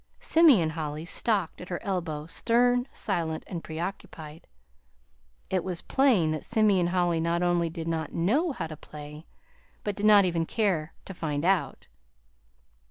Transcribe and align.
Simeon 0.19 0.71
Holly 0.71 1.05
stalked 1.05 1.61
at 1.61 1.69
her 1.69 1.79
elbow, 1.83 2.25
stern, 2.25 2.87
silent, 2.91 3.43
and 3.45 3.63
preoccupied. 3.63 4.47
It 5.51 5.63
was 5.63 5.83
plain 5.83 6.31
that 6.31 6.43
Simeon 6.43 6.87
Holly 6.87 7.19
not 7.19 7.43
only 7.43 7.69
did 7.69 7.87
not 7.87 8.11
know 8.11 8.51
how 8.51 8.65
to 8.65 8.75
play, 8.75 9.27
but 9.83 9.95
did 9.95 10.07
not 10.07 10.25
even 10.25 10.47
care 10.47 10.95
to 11.05 11.13
find 11.13 11.45
out. 11.45 11.85